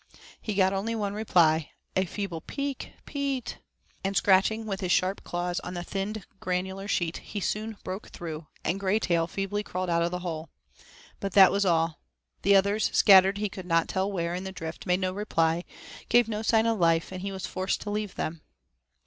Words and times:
He 0.41 0.55
got 0.55 0.73
only 0.73 0.95
one 0.95 1.13
reply, 1.13 1.73
a 1.95 2.05
feeble 2.05 2.41
'peete, 2.41 2.89
peete,' 3.05 3.59
and 4.03 4.17
scratching 4.17 4.65
with 4.65 4.79
his 4.79 4.91
sharp 4.91 5.23
claws 5.23 5.59
on 5.59 5.75
the 5.75 5.83
thinned 5.83 6.25
granular 6.39 6.87
sheet 6.87 7.17
he 7.17 7.39
soon 7.39 7.77
broke 7.83 8.09
through, 8.09 8.47
and 8.65 8.79
Graytail 8.79 9.27
feebly 9.29 9.61
crawled 9.61 9.91
out 9.91 10.01
of 10.01 10.09
the 10.09 10.21
hole. 10.25 10.49
But 11.19 11.33
that 11.33 11.51
was 11.51 11.67
all; 11.67 11.99
the 12.41 12.55
others, 12.55 12.89
scattered 12.95 13.37
he 13.37 13.47
could 13.47 13.67
not 13.67 13.87
tell 13.87 14.11
where 14.11 14.33
in 14.33 14.43
the 14.43 14.51
drift, 14.51 14.87
made 14.87 15.01
no 15.01 15.13
reply, 15.13 15.65
gave 16.09 16.27
no 16.27 16.41
sign 16.41 16.65
of 16.65 16.79
life, 16.79 17.11
and 17.11 17.21
he 17.21 17.31
was 17.31 17.45
forced 17.45 17.79
to 17.81 17.91
leave 17.91 18.15
them. 18.15 18.41